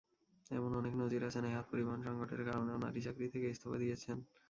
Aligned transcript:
এমন 0.51 0.71
অনেক 0.75 0.93
নজির 1.01 1.21
আছে, 1.27 1.39
নেহাত 1.41 1.65
পরিবহন–সংকটের 1.71 2.41
কারণেও 2.47 2.77
নারী 2.85 2.99
চাকরি 3.05 3.27
থেকে 3.33 3.47
ইস্তফা 3.49 3.77
দিয়েছেন। 3.79 4.17